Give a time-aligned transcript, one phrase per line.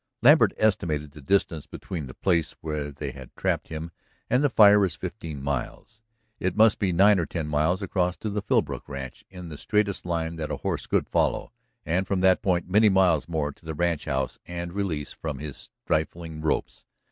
[0.23, 3.91] Lambert estimated the distance between the place where they had trapped him
[4.31, 6.01] and the fire as fifteen miles.
[6.39, 10.03] It must be nine or ten miles across to the Philbrook ranch, in the straightest
[10.03, 11.51] line that a horse could follow,
[11.85, 16.41] and from that point many miles more to the ranchhouse and release from his stifling
[16.41, 16.83] ropes.